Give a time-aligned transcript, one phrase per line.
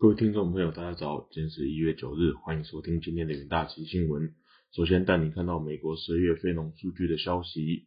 [0.00, 4.34] 各位听众朋友，大家早，今天是一月九日，欢迎收听今天的元大旗新闻。
[4.72, 7.86] 首先带你看到美国十二月非农数据的消息。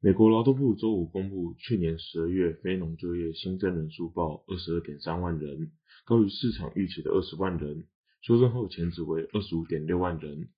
[0.00, 5.70] 美国劳动部周五公布，去年十二月非农就业新增人数报二十二点三万人，
[6.04, 7.86] 高于市场预期的二十万人，
[8.20, 10.50] 修正后前值为二十五点六万人。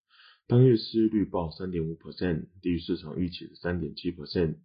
[0.48, 4.56] 当月失业率报三点五 percent，低于市场预期的三点七 percent。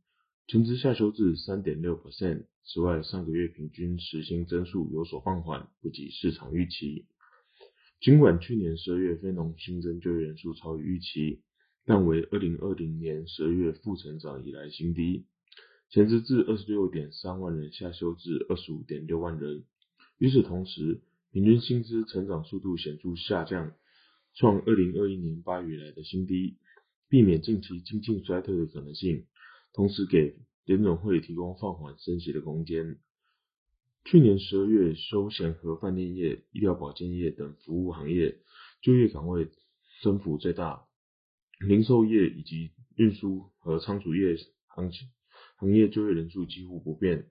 [0.48, 2.46] 前值下修至三点六 percent。
[2.64, 7.06] 此外，上个月平均时薪增速有所放缓，不及市场预期。
[8.00, 11.42] 尽管去年十二月非农新增就业人数超于预期，
[11.86, 15.26] 但为二零二零年十二月负成长以来新低。
[15.90, 19.66] 前值至二十六点三万人，下修至二十五点六万人。
[20.18, 21.02] 与此同时，
[21.34, 23.74] 平均薪资成长速度显著下降，
[24.34, 26.56] 创二零二一年八月以来的新低，
[27.10, 29.26] 避免近期经济衰退的可能性。
[29.78, 32.98] 同时给联总会提供放缓升息的空间。
[34.06, 38.40] 去年十二月，休闲和饭店业、医疗保健业等服务行业
[38.82, 39.52] 就业岗位
[40.02, 40.88] 增幅最大，
[41.60, 44.92] 零售业以及运输和仓储业行
[45.58, 47.30] 行业就业人数几乎不变。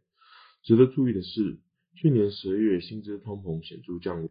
[0.63, 1.59] 值得注意的是，
[1.97, 4.31] 去年十二月薪资通膨显著降温，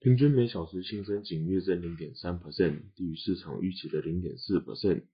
[0.00, 5.04] 平均每小时新增仅月增零点三 percent，低于市场预期的零点四 percent。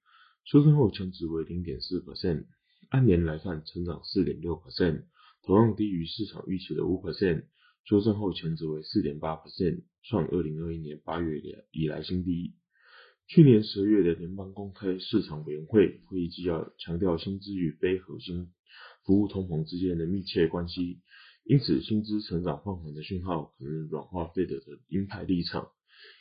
[0.50, 2.46] 修正后前值为零点四 percent，
[2.88, 5.04] 按年来看成长四点六 percent，
[5.42, 7.44] 同样低于市场预期的五 percent。
[7.84, 11.38] 修正后前值为四点八 percent，创二零二一年八月
[11.70, 12.54] 以来新低。
[13.26, 18.48] 去年十月的联邦公开市场委员会会议纪要强调薪资与非核心
[19.04, 21.02] 服务通膨之间的密切关系，
[21.44, 25.68] 因此薪资成长放缓的讯号可能软化费德的鹰派立场。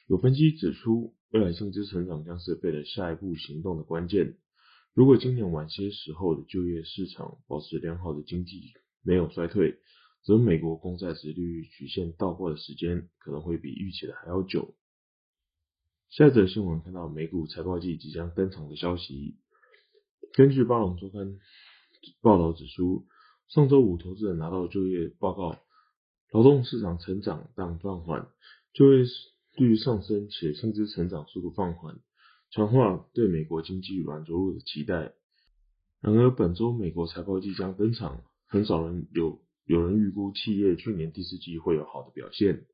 [0.10, 4.38] 有分析指出，未来薪资成长将是贝的下一步行动的关键。
[4.94, 8.72] 如果今年晚些时候的就业市场保持良好的经济
[9.04, 9.78] 没有衰退，
[10.24, 14.74] 则美国公债殖利率曲线倒挂的时间可能会比预期的还要久。
[16.10, 19.36] 下一则新闻看到美股财报季即将登场的消息。
[20.32, 21.38] 根据巴隆周刊
[22.22, 23.06] 报道指出，
[23.50, 25.60] 上周五投资人拿到就业报告，
[26.32, 28.30] 劳动市场成长但放缓，
[28.74, 29.04] 就业。
[29.66, 32.00] 率上升且薪资成长速度放缓，
[32.52, 35.14] 强化对美国经济软着陆的期待。
[36.00, 42.66] 然而，本周美国财报即将登场，很少人有有人预估企业去年第四季会有好的表现。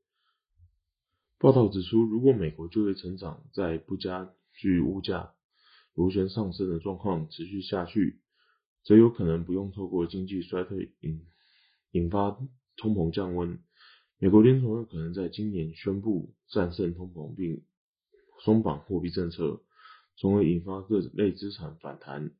[1.38, 5.32] 报道指出，如果美国就业成长在不加剧物价
[5.94, 8.20] 螺旋上升的状况持续下去，
[8.84, 11.26] 则有可能不用透过经济衰退引
[11.92, 12.38] 引发
[12.76, 13.58] 通膨降温。
[14.18, 17.62] 美国联储会可能在今年宣布战胜通膨并
[18.42, 19.62] 松绑货币政策，
[20.16, 22.30] 从而引发各类资产反弹。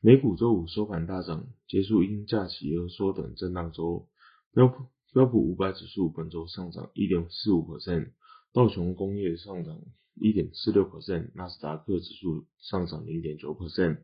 [0.00, 4.08] 美股周五收盘大涨，结束因假期而缩等震荡周。
[4.52, 8.12] 标普标普五百指数本周上涨一点四五 percent，
[8.52, 9.80] 道琼工业上涨
[10.14, 14.02] 一点四六 percent，纳斯达克指数上涨零点九 percent。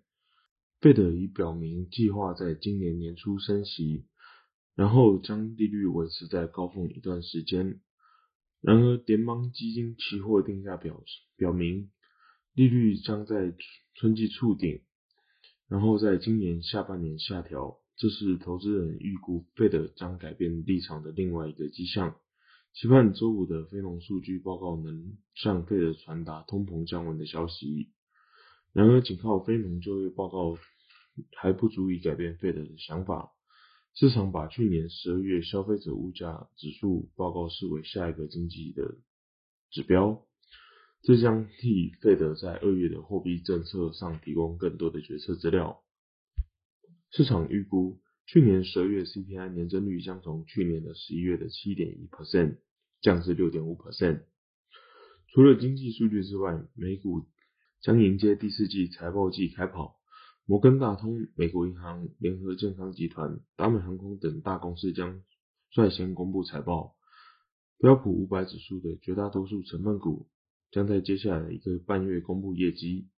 [0.81, 4.07] 费德已表明计划在今年年初升息。
[4.79, 7.81] 然后将利率维持在高峰一段时间。
[8.61, 11.03] 然而，联邦基金期货定价表
[11.37, 11.91] 表明，
[12.55, 13.57] 利率将在
[13.95, 14.81] 春季触顶，
[15.67, 17.81] 然后在今年下半年下调。
[17.97, 22.15] 这是投资人预估费德将改变立场的另外一个迹象。
[22.73, 27.91] 期盼周五的非农数据报告能向费德传达通膨降温的消息。
[28.73, 30.57] 然而，仅靠非农就业报告
[31.35, 33.33] 还不足以改变费德的想法。
[34.01, 38.95] 市场把去年十二月消费者物价指数报告视为下一个经济的
[39.73, 40.25] 指标，
[41.03, 45.83] 这将替费德在二月的货币政策上提供更多的决策资料。
[47.11, 52.59] 市场预估去年十二月 CPI 年增率将从去年的十一月的七点一 percent
[53.01, 54.23] 降至六点五 percent。
[55.33, 57.27] 除了经济数据之外，美股
[57.81, 59.98] 将迎接第四季财报季开跑。
[60.49, 65.23] 摩根大通、美国银行、联合健康集团、达美航空等大公司将
[65.69, 66.97] 率先公布财报。
[67.77, 70.31] 标普五百指数的绝大多数成分股
[70.71, 73.11] 将在接下来一个半月公布业绩。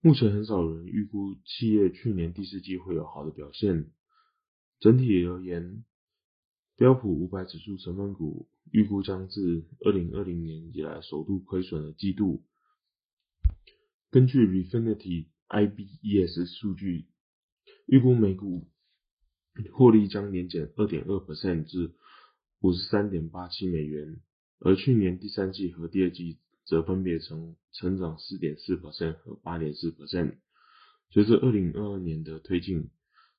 [0.00, 3.90] 目前很少人预估企业去年第四季会有好的表现。
[4.80, 5.84] 整体而言，
[6.76, 12.42] 标普五百指数成分股预估将自二零二零年以来首度亏损的季度。
[14.10, 15.31] 根据 Refinity。
[15.52, 17.04] IBES 数据
[17.86, 18.66] 预估每股
[19.74, 21.92] 获利将年减二点二 percent 至
[22.60, 24.18] 五十三点八七美元，
[24.60, 30.36] 而去年第三季和第二季则分别成成长四点四 percent 和八点四 percent。
[31.10, 32.88] 随着二零二二年的推进，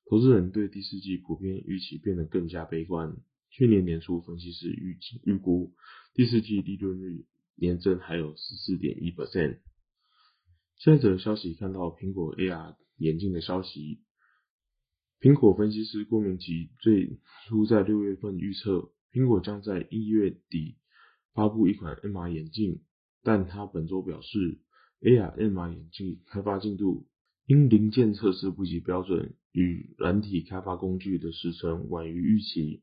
[0.08, 3.16] 投资人对第四季普遍预期变得更加悲观，
[3.50, 5.74] 去年年初分析师预计预估
[6.14, 7.26] 第四季利润率
[7.56, 9.58] 年增还有十四点一 percent。
[10.76, 14.02] 下一则消息看到苹果 AR 眼镜的消息，
[15.20, 20.76] 苹果分析师郭明奇最初在六月份预测，苹果将在一月底
[21.32, 22.82] 发布一款 MR 眼镜，
[23.22, 24.58] 但他本周表示
[25.00, 27.06] ，AR MR 眼镜开发进度
[27.46, 32.82] 因零件测试不及标准与软体开发工具的时程晚于预期，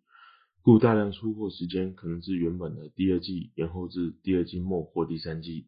[0.64, 5.68] 故大量出货时间可能是原本的第二季延后至第二季末或第三季。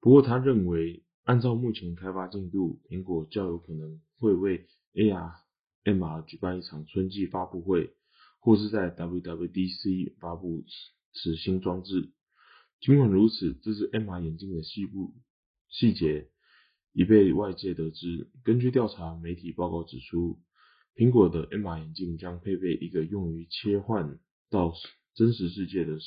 [0.00, 1.02] 不过他认为。
[1.28, 5.34] 按照目前开发进度，苹果较有可能会为 AR、
[5.84, 7.92] MR 举办一场春季发布会，
[8.38, 10.64] 或是在 WWDC 发布
[11.12, 12.14] 此新装置。
[12.80, 15.12] 尽管如此，这是 MR 眼镜的细部
[15.68, 16.30] 细节
[16.94, 18.30] 已被外界得知。
[18.42, 20.40] 根据调查媒体报告指出，
[20.96, 24.72] 苹果的 MR 眼镜将配备一个用于切换到
[25.14, 25.98] 真实世界的。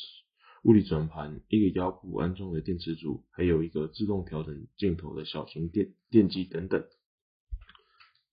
[0.64, 6.86] 物理转盘，一个腰部安装的电池组，还有一个自动调整镜头的小型电电机等等。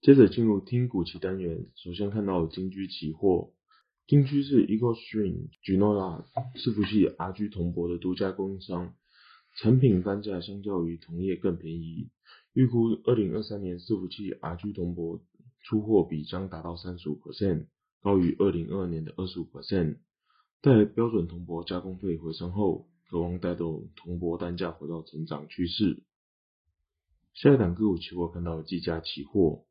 [0.02, 3.54] 接着进入听股期单元，首先看到金居期货，
[4.06, 8.94] 金居是 EcoStream Genoa 伺服器 RG 铜箔的独家供应商，
[9.56, 12.10] 产品单价相较于同业更便宜。
[12.52, 15.22] 预估二零二三年伺服器 RG 铜箔
[15.62, 17.68] 出货比将达到三十五 percent，
[18.02, 19.96] 高于二零二二年的二十五 percent。
[20.60, 26.02] 待标准铜箔加工费回升后，渴望带动铜箔单价回到成长趋势。
[27.32, 29.64] 下一档个股期货看到技嘉期货，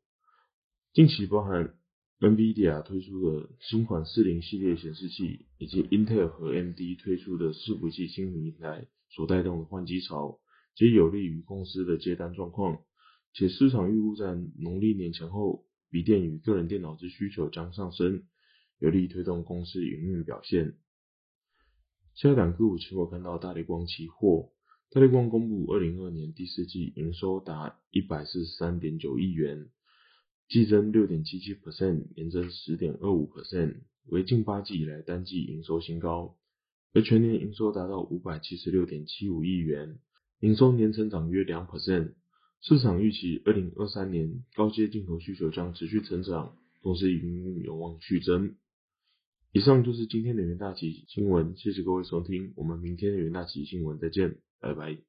[0.94, 1.74] 近期包含
[2.20, 10.40] NVIDIA 推出的新款四零系列显示器，以及 Intel 和 AMD 推出的伺服器新平台所带动的换机潮，
[10.74, 12.78] 皆有利于公司的接单状况。
[13.34, 18.24] 且市场预估在农历年前后，笔电与个人电脑之需求将上升。
[18.78, 20.74] 有力推动公司营运表现。
[22.14, 24.50] 下一档个股期货看到大力光期货，
[24.90, 29.68] 大力光公布二零二年第四季营收达一百四十三点九亿元，
[30.48, 36.36] 季增六点七七 percent，年增十点二五 percent，为近八季以来单季营收新高。
[36.94, 39.98] 而全年营收达到五百七十六点七五亿元，
[40.40, 42.14] 营收年成长约两 percent。
[42.60, 48.56] 市场预期二零二三年高阶镜头需求将持续成长，同时营运有望续增。
[49.58, 55.07] 以上就是今天的元大旗新闻，谢谢各位收听，我们明天的元大旗新闻再见，拜拜。